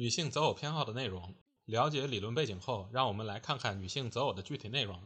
[0.00, 1.34] 女性择偶偏好的内容，
[1.66, 4.98] 了解理论背景后，让我们来看看女性择偶的具体内容。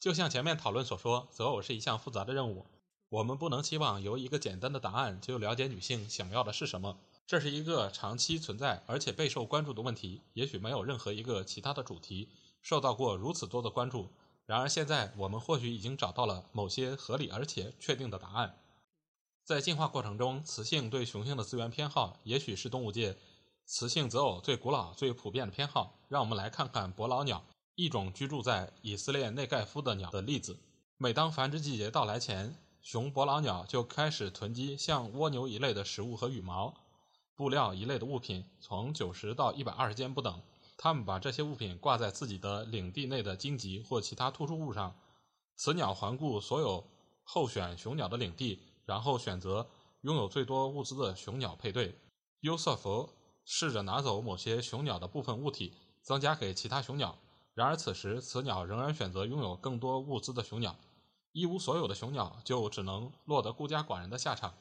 [0.00, 2.66] 就像前面讨论所说，择偶是一项复杂的任务，
[3.10, 6.98] 我们不能期望由一个简单的答案就了解女性想要的是什么。
[7.28, 12.28] 这是一个长期存在而且备受关注的问题，也许没有任何一个其他的主题
[12.60, 14.10] 受到过如此多的关注。
[14.46, 18.58] 然而，现在我们或许已经找到了某些合理而且确定的答案。
[19.44, 23.16] 在进化过程中，雌性对雄性的资源偏好，也许是动物界
[23.70, 25.98] 雌性择偶最古老、最普遍的偏好。
[26.08, 30.58] 让我们来看看伯劳鸟，一种居住在以色列内盖夫的鸟的例子。
[30.96, 36.72] 每当繁殖季节到来前，雄伯劳鸟就开始囤积像蜗牛一类的食物和羽毛、
[37.34, 40.40] 布料一类的物品，从九十到一百二十件不等。
[40.78, 44.96] 他们把这些物品挂在自己的领地内的荆棘或其他突出物上。
[45.56, 46.88] 雌鸟环顾所有
[47.22, 49.68] 候选雄鸟的领地，然后选择
[50.00, 51.94] 拥有最多物资的雄鸟配对。
[52.40, 53.10] 优瑟夫
[53.50, 57.18] 试着拿走某些雄鸟的部分物体，增加给其他雄鸟。
[57.54, 60.76] 然而此时，雌鸟仍然选择拥有更多物资的雄鸟。
[61.32, 64.52] 一无所有的雄鸟就只能落得孤家寡人的下场。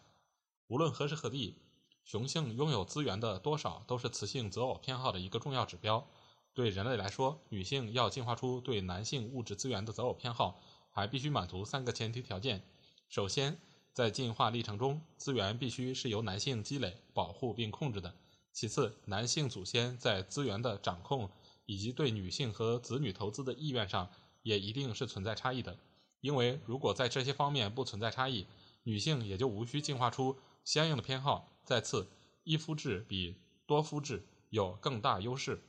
[0.67, 1.57] 无论何时何地。
[2.05, 6.07] 雄性拥有资源的多少都是雌性择偶偏好的一个重要指标。
[6.53, 10.57] 对人类来说，女性要进化出对男性物质资源的择偶偏好，
[10.89, 12.65] 还必须满足三个前提条件：
[13.09, 13.59] 首先，
[13.91, 18.13] 在进化历程中，资源必须是由男性积累、保护并控制的；
[18.59, 21.29] 其次，男性祖先在资源的掌控
[21.67, 24.09] 以及对女性和子女投资的意愿上，
[24.41, 25.77] 也一定是存在差异的。
[26.21, 28.47] 因为如果在这些方面不存在差异，
[28.81, 31.47] 女性也就无需进化出相应的偏好。
[31.65, 32.07] 再次，
[32.43, 33.35] 一夫制比
[33.67, 35.61] 多夫制有更大优势。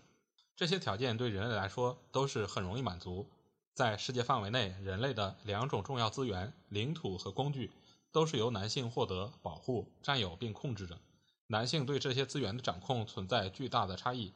[0.57, 3.29] 这些条件对人类来说都是很容易满足。
[3.75, 7.71] 在世界范围内，人类的两种重要资源——领土和工具，
[8.11, 10.99] 都是由男性获得、保护、占有并控制着。
[11.51, 14.35] 男性对这些资源的掌控存在巨大的差异。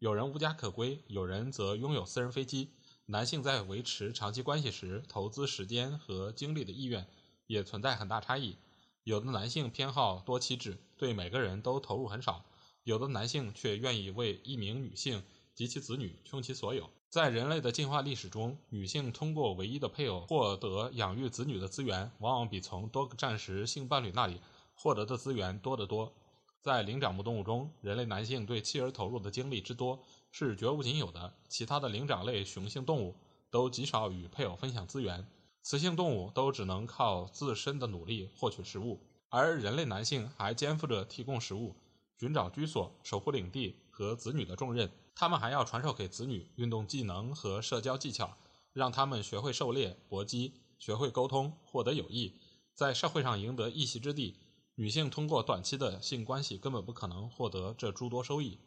[0.00, 2.72] 有人无家可归，有人则拥有私人飞机。
[3.06, 7.06] 男性在维持长期关系时投资时间和精力的意愿
[7.46, 8.56] 也存在很大差异。
[9.04, 12.44] 有的男性偏好多妻制，对每个人都投入很少；
[12.82, 15.22] 有的男性却愿意为一名女性
[15.54, 16.90] 及其子女倾其所有。
[17.08, 24.40] 在人类的进化历史中，女性通过唯一的配偶获得养育子女的资源，往往比从多个暂时性伴侣那里
[24.74, 26.12] 获得的资源多得多。
[26.60, 30.02] 在灵长目动物中，人类男性对妻儿投入的精力之多
[30.32, 33.14] 是绝无仅有的，其他的灵长类雄性动物
[33.50, 35.26] 都极少与配偶分享资源。
[35.62, 41.76] 雌性动物都只能靠自身的努力获取食物，而人类男性还肩负着提供食物、
[42.18, 44.90] 寻找居所、守护领地和子女的重任。
[45.14, 48.36] 他们还要传授给子女运动技能和社交技巧，
[48.72, 52.34] 让他们学会狩猎、搏击，学会沟通，获得友谊，
[52.74, 54.36] 在社会上赢得一席之地。
[54.80, 58.60] 女性通过短期的性关系根本不可能获得这诸多收益。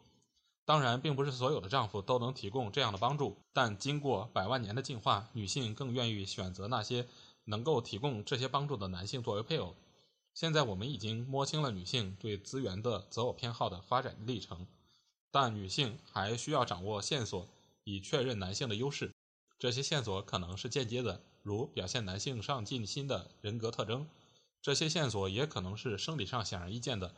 [0.66, 7.08] 当然，并不是所有的丈夫都能提供这样的帮助，但经过百万年的进化，女性更愿意选择那些
[7.46, 9.74] 能够提供这些帮助的男性作为配偶。
[10.34, 14.68] 现在我们已经摸清了女性对资源的择偶偏好的发展历程，
[15.32, 17.48] 但女性还需要掌握线索
[17.86, 19.14] 以确认男性的优势。
[19.58, 24.06] 这些线索可能是间接的，如表现男性上进心的人格特征；
[24.62, 27.16] 这些线索也可能是生理上显而易见的，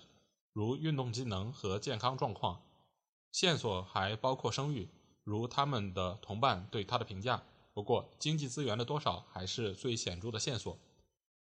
[0.54, 2.62] 如运动机能和健康状况。
[3.32, 4.88] 线索还包括生育，
[5.24, 7.44] 如他们的同伴对他的评价。
[7.74, 10.78] 不过，经济资源的多少还是最显著的线索。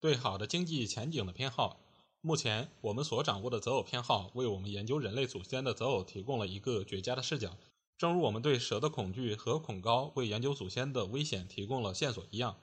[0.00, 1.80] 对好的经济前景的偏好，
[2.21, 7.59] 目前我们所掌握的择偶偏好，为我们研究人类祖先的择偶提供了一个绝佳的视角。
[7.98, 12.57] 正如我们对蛇的恐惧和恐高为研究祖先的危险提供了线索一样，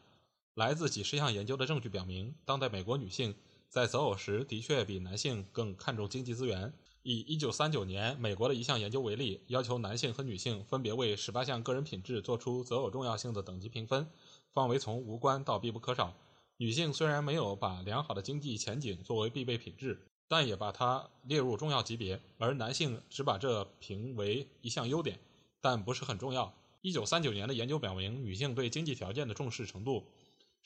[0.58, 3.36] 来自几十项研究的证据表明，当代美国女性
[3.70, 6.74] 在择偶时的确比男性更看重经济资源。
[7.04, 14.08] 以1939年美国的一项研究为例，要求男性和女性分别为18项个人品质做出择偶重要性的等级评分，
[14.52, 16.16] 范围从无关到必不可少。
[16.58, 25.20] 女性虽然没有把良好的经济前景作为必备品质，但也把它列入重要级别，而男性只把这评为一项优点，
[25.62, 26.52] 但不是很重要。
[26.82, 30.04] 1939年的研究表明，女性对经济条件的重视程度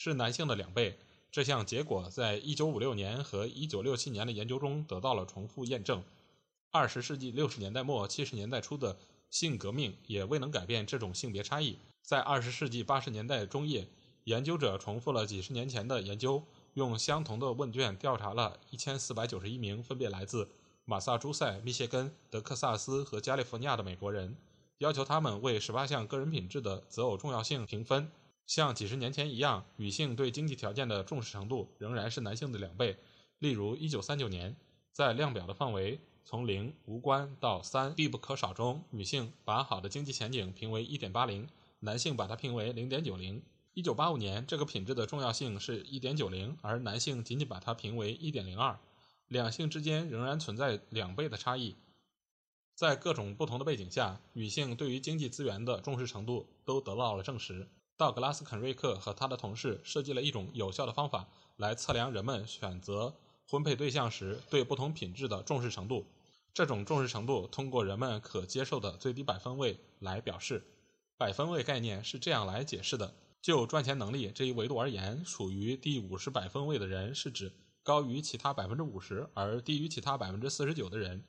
[0.03, 0.97] 是男性的两倍。
[1.31, 6.01] 这项结果在1956年和1967年的研究中得到了重复验证。
[6.71, 8.97] 二十世纪六十年代末七十年代初的
[9.29, 11.77] 性革命也未能改变这种性别差异。
[12.01, 13.87] 在二十世纪八十年代中叶，
[14.23, 16.41] 研究者重复了几十年前的研究，
[16.73, 20.49] 用相同的问卷调查了一千四百九十一名分别来自
[20.83, 24.35] 马萨诸塞、密歇根、德克萨斯和加利福尼亚的美国人，
[24.79, 28.09] 要求他们为十八项个人品质的择偶重要性评分。
[28.45, 32.97] 像几十年前一样，女性对经济条件的重视程度仍然是男性的两倍。
[33.39, 34.55] 例如，一九三九年，
[34.91, 41.47] 在量表的范围从零无关到三必不可少中，女性把好的经济前景评为一点八零。
[41.83, 43.41] 男性把它评为零点九零。
[43.73, 48.77] 一九八五年，这个品质的重要性是一点九零，而男性仅仅把它评为一点零二。
[49.27, 51.75] 两性之间仍然存在两倍的差异。
[52.75, 57.67] 在各种不同的背景下，女性对于经济资源的重视程度都得到了证实。
[57.97, 61.27] 道格拉斯·肯瑞克和他的同事设计了一种有效的方法
[61.57, 63.15] 来测量人们选择
[63.45, 66.05] 婚配对象时对不同品质的重视程度。
[66.53, 70.65] 这种重视程度通过人们可接受的最低百分位来表示。
[71.17, 77.53] 百分位概念是这样来解释的：就赚钱能力这一维度而言，处于第五十百分位的人是指
[77.83, 81.23] 高于其他百分之五十而低于其他百分之四十九的人。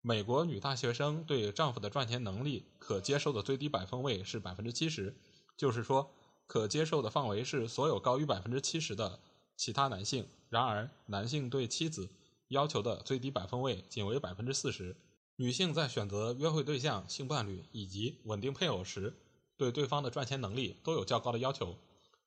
[0.00, 5.16] 美国女大学生对丈夫的赚钱能力可接受的最低百分位是百分之七十，
[5.56, 6.10] 就是说，
[6.46, 9.20] 可接受的范围是所有高于百分之七十的
[9.56, 10.26] 其他男性。
[10.48, 12.10] 然而，男性对妻子
[12.48, 14.96] 要求的最低百分位仅为百分之四十。
[15.36, 19.16] 女性在选择约会对象、性伴侣以及稳定配偶时，
[19.56, 21.76] 对对方的赚钱能力都有较高的要求。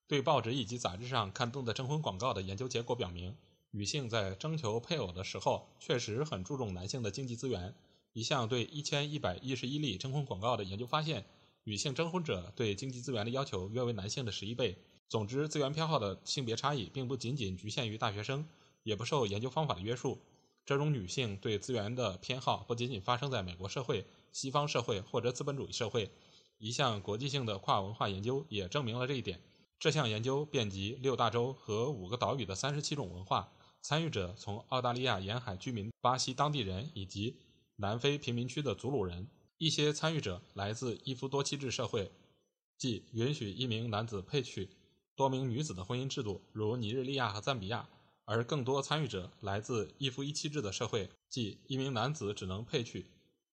[0.08, 3.36] 对报纸以及杂志上刊登的征婚广告的研究结果表明，
[3.72, 7.76] 女性在征求配偶的时候确实很注重男性的经济资源。
[8.14, 11.26] 一项对一千一百一十一例征婚广告的研究发现，
[11.68, 14.78] 女性征婚者对经济资源的要求约为男性的十一倍。
[15.10, 18.48] 总之，资源偏好的性别差异并不仅仅局限于大学生，
[18.84, 20.22] 也不受研究方法的约束。
[20.64, 26.12] 这种女性对资源的偏好不仅仅发生在美国社会、西方社会或者资本主义社会。
[26.60, 29.42] 一项国际性的跨文化研究也证明了这一点。
[29.80, 33.52] 这项研究遍及六大洲和五个岛屿的三十七种文化，
[33.82, 37.38] 参与者从澳大利亚沿海居民、巴西当地人以及
[37.76, 39.28] 南非贫民区的祖鲁人。
[39.58, 42.12] 一些参与者来自一夫多妻制社会，
[42.78, 44.70] 即允许一名男子配娶
[45.16, 47.88] 多名女子的婚姻制度，如尼日利亚和赞比亚。
[48.28, 53.06] 而更多参与者来自一夫一妻制的社会，即一名男子只能配娶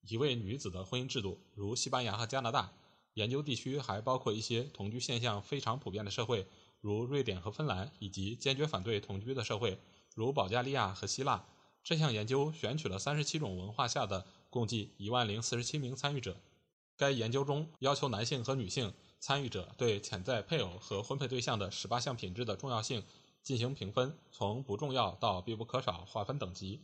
[0.09, 2.73] 一位女子的婚姻制度，如西班牙和加拿大。
[3.15, 6.47] 研究地区还包括一些同居现象非常普遍的社会，
[6.81, 9.79] 如瑞典和芬兰，以及坚决反对同居的社会，
[10.15, 11.45] 如保加利亚和希腊。
[11.85, 16.37] 这项研究选取了三十七种文化下的共计一万零四十七名参与者。
[16.99, 23.03] 该研究中要求男性和女性参与者对潜在配偶和婚配对象的十八项品质的重要性。
[23.43, 26.83] 进行评分，从不重要到必不可少划分等级。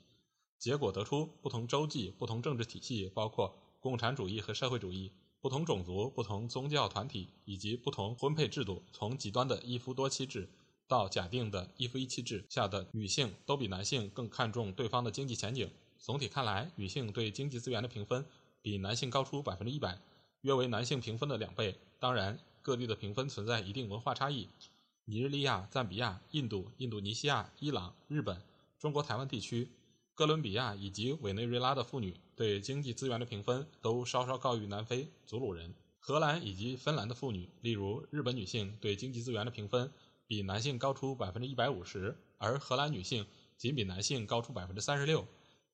[0.59, 10.51] 结果得出，不同洲际、不同政治体系，包括共产主义和社会主义；不同种族、不同宗教团体以及不同婚配制度，从极端的一夫多妻制
[10.89, 15.71] 到假定的一夫一妻制下的女性，都比男性更看重对方的经济前景。
[15.99, 18.25] 总体看来，女性对经济资源的评分
[18.63, 19.99] 比男性高出百分之一百，
[20.43, 21.77] 约为男性评分的两倍。
[21.99, 24.49] 当然，各地的评分存在一定文化差异。
[25.05, 28.41] 尼日利亚、赞比亚、印度、印度尼西亚、伊朗、日本、
[28.79, 29.69] 中国台湾地区、
[30.15, 37.49] 哥伦比亚以及委内瑞拉的妇女对经济资源的评分都稍稍高于南非、祖鲁人、荷兰以及芬兰的妇女。
[37.63, 39.91] 例如，日本女性对经济资源的评分
[40.27, 45.27] 比男性高出百分之一百五十，而荷兰女性仅比男性高出百分之三十六，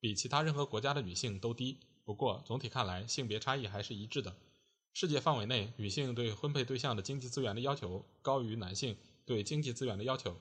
[0.05, 1.79] 比其他任何国家的女性都低。
[2.05, 4.37] 不过，总体看来，性别差异还是一致的。
[4.93, 8.99] 世界范围内，女性对婚配对象的经济资源的要求高于男性。
[9.25, 10.37] 对经济资源的要求，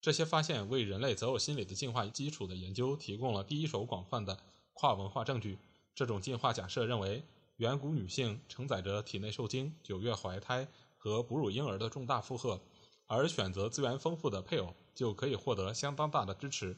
[0.00, 4.38] 这些发现为人类择偶心理的进化基础的研究提供了第一手广泛的
[4.74, 5.58] 跨文化证据。
[5.92, 7.24] 这种进化假设认为，
[7.56, 12.60] 远古女性承载着体内受精、九月怀胎和哺乳婴儿的重大负荷，
[13.08, 16.76] 而选择资源丰富的配偶就可以获得相当大的支持。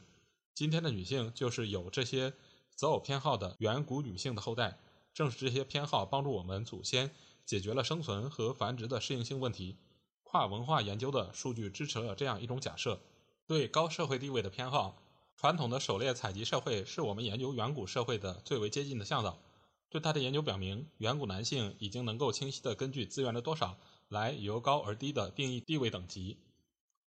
[0.59, 2.33] 今天的女性就是有这些
[2.75, 4.77] 择偶偏好的远古女性的后代。
[5.13, 7.11] 正是这些偏好帮助我们祖先
[7.45, 9.77] 解决了生存和繁殖的适应性问题。
[10.23, 12.99] 跨文化研究的数据支持了这样一种假设：
[13.47, 15.01] 对高社会地位的偏好。
[15.37, 19.39] 传统的狩猎采集社会是我们研究远古社会的最为接近的向导。
[19.87, 23.77] 对他的研究表明，远古男性已经能够清晰地根据资源的多少
[24.09, 26.35] 来由高而低的定义地位等级。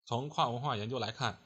[0.05, 1.41] 从跨文化研究来看，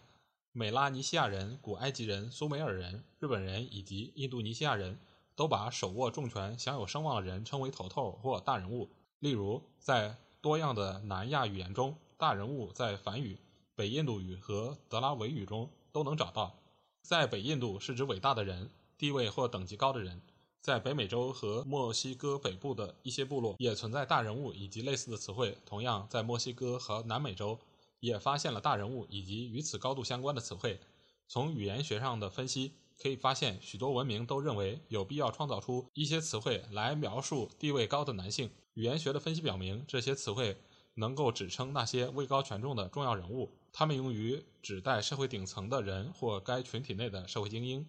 [0.56, 5.00] 美拉尼西亚人、古埃及人、苏美尔人、日本人以及印度尼西亚人
[5.36, 8.88] 都把手握重权、享有声望的人称为头头或大人物。
[9.18, 13.40] 例如，在多样的南亚语言中，大人物在梵语、
[13.74, 16.54] 北印度语和德拉维语中都能找到。
[17.02, 20.22] 在北印度是指伟大的人，地位或等级高的人。
[20.62, 25.58] 在北美洲和墨西哥北部的一些部落也存在“大人物”以及类似的词汇。
[25.66, 27.60] 同样，在墨西哥和南美洲
[28.04, 30.78] 也发现了“大人物”以及与此高度相关的词汇。
[31.26, 38.52] 从语言学上的分析可以发现，许多文明都认为有必要创造出一些词汇来描述地位高的男性。
[38.74, 40.58] 语言学的分析表明，这些词汇
[40.96, 47.88] 能够指称那些位高权重的重要人物，他们用于指代社会顶层的人或该群体内的社会精英。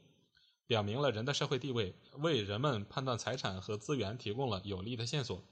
[0.68, 5.42] 表明了人的社会地位，为人们判断财产和资源提供了有力的线索。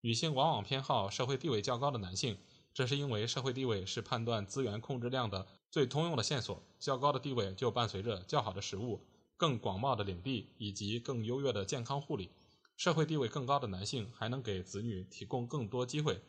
[0.00, 2.38] 女性往往偏好社会地位较高的男性，
[2.78, 6.62] 这是因为社会地位是判断资源控制量的最通用的线索。
[6.78, 9.04] 较高的地位就伴随着较好的食物、
[9.36, 12.30] 更广袤的领地以及更优越的健康护理。
[12.76, 16.22] 社会地位更高的男性还能给子女提供更多机会。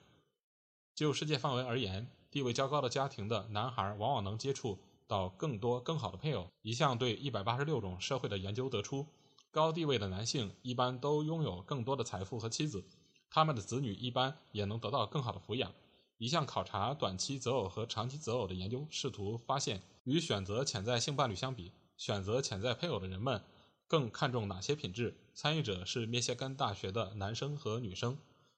[0.96, 4.80] 就世界范围而言，地位较高的家庭的男孩往往能接触。
[5.06, 6.48] 到更多更好的配偶。
[6.64, 9.06] 一项对一百八十六种社会的研究得出，
[9.52, 12.84] 高地位的男性一般都拥有更多的财富和妻子，
[13.30, 15.72] 他们的子女一般也能得到更好的抚养。
[16.20, 23.42] 一项考察短期择偶和长期择偶的研究试图发现，与选择潜在性伴侣相比，选择潜在配偶的人们
[23.88, 25.16] 更看重哪些品质。
[25.34, 28.18] 参与者是密歇根大学的男生和女生，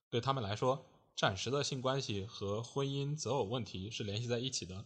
[0.10, 0.84] 对他们来说，
[1.16, 4.84] 暂时的性关系和婚姻择偶问题是联系在一起的。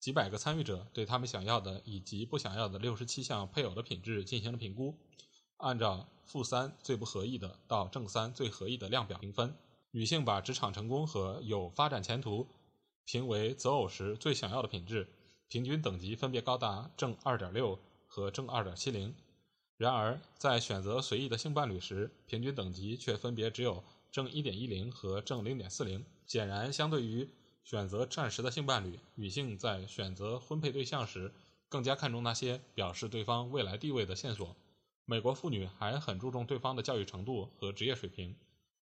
[0.00, 4.94] 几百个参与者对他们想要的以及不想要的六十七项配偶的品质进行了评估，
[5.58, 9.54] 按照负三最不合意的到正三最合意的量表评分。
[9.96, 12.48] 女性把职场成功和有发展前途
[13.04, 15.06] 评为择偶时最想要的品质，
[15.46, 19.14] 平均等级分别高达正二点六和正二点七零。
[19.76, 26.04] 然而，在选择随意的性伴侣时，平均等级却分别只有正一点一零和正零点四零。
[26.26, 27.28] 显然，相对于
[27.62, 31.32] 选择暂时的性伴侣，女性在选择婚配对象时
[31.68, 34.56] 更加看重那些表示对方未来地位的线索。
[35.04, 38.34] 美国妇女还很注重对方的教育程度和职业水平，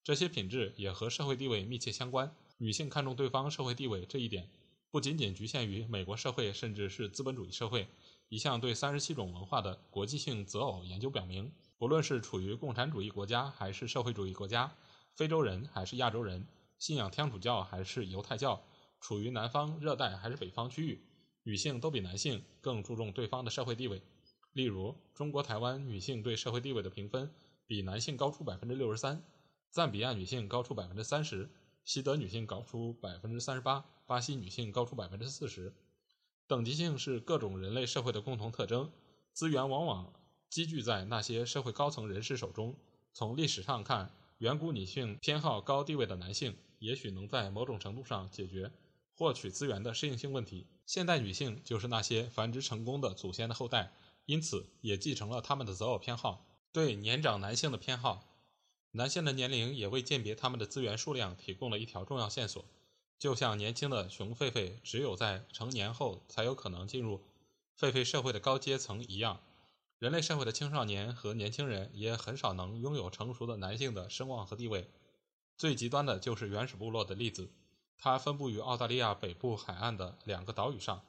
[0.04, 2.34] 这些品质也和社会地位密切相关。
[2.58, 4.48] 女性看重对方社会地位这一点，
[4.90, 7.88] 不仅仅局限于美国社会，甚至是资本主义社会。
[8.28, 14.74] 一项对三十七种文化的国际性择偶研究表明，不论是处于共产主义国家还是社会主义国家，
[15.14, 16.46] 非洲人还是亚洲人，
[16.78, 18.62] 信仰天主教还是犹太教。
[19.00, 21.04] 处于南方热带还是北方区域，
[21.42, 24.00] 女性都比男性更注重对方的社会地位。
[24.52, 27.28] 例如，中国台湾女性对社会地位的评分
[27.66, 29.22] 比男性高出百分之六十三，
[29.72, 31.50] 赞比亚女性高出百分之三十，
[31.82, 35.74] 西德女性高出百分之三十八，巴西女性高出百分之四十。
[36.46, 38.92] 等级性是各种人类社会的共同特征，
[39.32, 40.12] 资源往往
[40.50, 42.76] 积聚在那些社会高层人士手中。
[43.14, 48.70] 从历史上看，远古女性偏好高地位的男性，也许能在某种程度上解决。
[49.14, 50.66] 获取资源的适应性问题。
[50.84, 53.94] 现代女性就是那些繁殖成功的祖先的后代，
[54.26, 56.46] 因此也继承了他们的择偶偏好。
[56.72, 58.31] 对年长男性的偏好，
[58.92, 62.64] 男性的年龄也为鉴别他们的资源数量提供了一条重要线索。
[63.18, 67.22] 就像年轻的雄狒狒只有在成年后才有可能进入
[67.78, 69.40] 狒狒社会的高阶层一样，
[69.98, 74.90] 人类社会的青少年和年轻人也很少能拥有成熟的男性的声望和地位。
[75.56, 77.50] 最极端的就是原始部落的例子。
[77.96, 81.02] 它分布于澳大利亚北部海岸的两个岛屿上。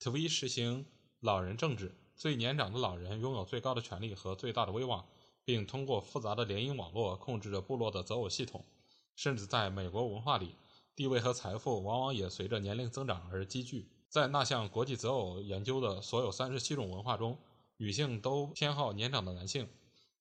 [0.00, 0.86] Tv 实行
[1.20, 5.06] 老人政治，最年长的老人拥有最高的权力和最大的威望，
[5.44, 8.64] 并通过复杂的联姻网络控制着部落的择偶系统。
[9.16, 10.54] 甚至在美国文化里，
[10.96, 13.88] 地位和财富往往也随着年龄增长而积聚。
[14.08, 17.38] 在那项国际择偶研究的所有三十七种文化中，
[17.76, 19.68] 女性都偏好年长的男性。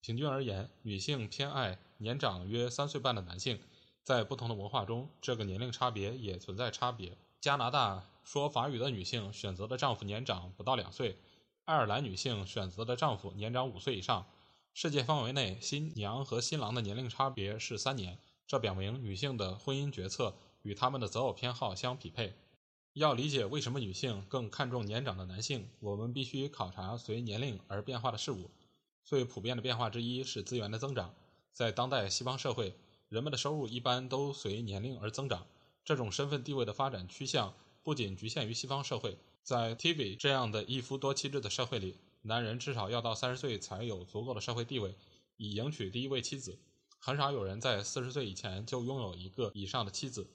[0.02, 3.60] 平均而言，女性偏爱年长约三岁半的男性。
[4.04, 7.18] 在不同的文化中，这个年龄差别也存在差别。
[7.40, 11.18] 加拿大说法语的女性选择的丈夫年长不到两岁，
[11.66, 14.26] 爱尔兰女性选择的丈夫年长五岁以上。
[14.74, 22.36] 世界范围内，新娘和新郎的年龄差别是三年，这表明女性的婚姻决策与她们的择偶偏好相匹配。
[22.94, 28.52] 要理解为什么女性更看重年长的男性，我们必须考察随年龄而变化的事物。
[29.04, 31.14] 最普遍的变化之一是资源的增长，
[31.52, 32.76] 在当代西方社会。
[33.10, 35.48] 人们的收入一般都随年龄而增长。
[35.84, 44.96] 这种身份地位的发展趋向不仅局限于西方社会，在 TV 这样的一夫多妻制的社会里，男人至少要到三十岁才有足够的社会地位，
[45.38, 46.60] 以迎娶第一位妻子。
[47.00, 50.30] 很少有人在四十岁以前就拥有一个以上的妻子。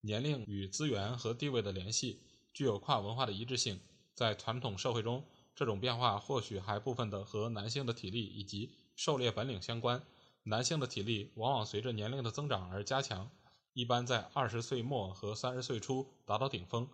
[0.00, 2.20] 年龄与资源和地位的联系
[2.52, 3.80] 具有跨文化的一致性。
[4.14, 10.02] 在传统社会中，这种变化或许还部分的和男性的体力以及狩猎本领相关。
[10.42, 13.30] 男性的体力往往随着年龄的增长而加强，
[13.74, 16.88] 一般在二十岁末和三十岁初达到顶峰。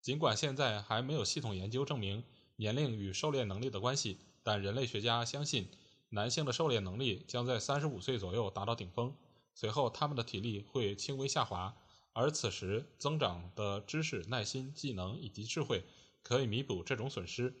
[0.00, 2.24] 尽管现在还没有系统研究证明
[2.60, 5.66] 年龄与狩猎能力的关系，但人类学家相信，
[6.10, 9.16] 男性的狩猎能力将在三十五岁左右达到顶峰，
[9.54, 11.74] 随后他们的体力会轻微下滑，
[12.12, 15.82] 而此时增长的知识、耐心、技能以及智慧
[16.22, 17.54] 可以弥补这种损失。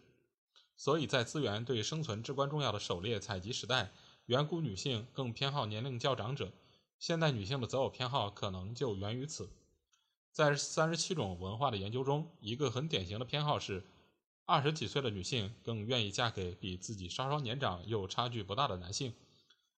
[0.76, 3.92] 所以在资源对生存至关重要的狩猎采集时代，
[4.26, 6.52] 远古女性更偏好年龄较长者。
[6.98, 9.48] 现代女性的择偶偏好可能就源于此。
[10.30, 13.82] 在三十七种文化的研究中，一个很典型的偏好是，
[14.50, 19.14] 二十几岁的女性更愿意嫁给比自己稍稍年长又差距不大的男性。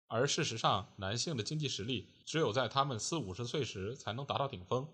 [0.06, 4.88] 而事实上，男性的经济实力只有在他们四五十岁时才能达到顶峰。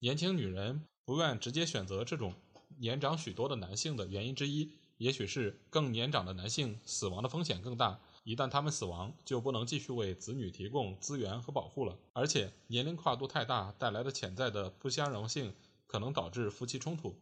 [0.00, 2.34] 年轻女人不愿直接选择这种
[2.80, 8.00] 年长许多的男性的原因之一，也许是更年长的男性死亡的风险更大。
[8.24, 11.96] 一旦他们死亡，就不能继续为子女提供资源和保护了。
[12.14, 15.54] 而且，年龄跨度太大带来的潜在的不相容性，
[15.86, 17.16] 可能导致夫妻冲突，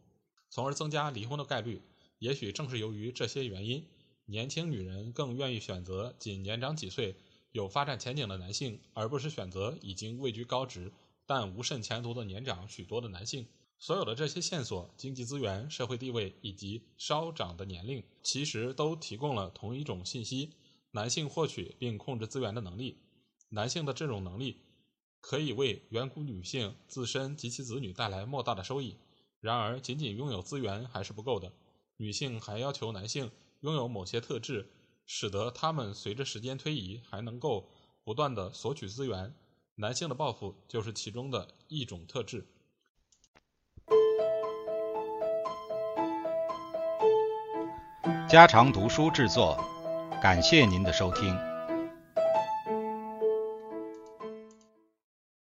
[0.49, 1.83] 从而增加离婚的概率。
[2.19, 3.85] 也许正是由于这些原因，
[4.25, 7.15] 年轻女人更愿意选择仅年长几岁、
[7.51, 10.91] 有发展前景的男性，而不是选择已经位居高职
[11.25, 13.47] 但无甚前途的年长许多的男性。
[13.81, 20.49] 所有的这些线索、经济资源、社会地位以及稍长的年龄，其实都提供了同一种信息。
[20.91, 22.97] 男性获取并控制资源的能力，
[23.49, 24.57] 男性的这种能力
[25.21, 28.97] 可以为远古女性自身及其子女带来莫大的收益。
[29.39, 31.53] 然而，仅仅拥有资源还是不够的，
[32.01, 33.29] 女性还要求男性
[33.59, 34.71] 拥有某些特质，
[35.05, 37.69] 使得他们随着时间推移还能够
[38.05, 39.35] 不断的索取资源。
[39.75, 42.47] 男性的报复就是其中的一种特质。
[48.29, 49.61] 家常读书制作。
[50.21, 51.48] 感谢您的收听。